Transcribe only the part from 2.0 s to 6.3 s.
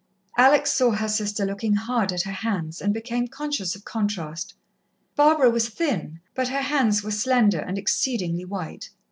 at her hands, and became conscious of contrast. Barbara was thin,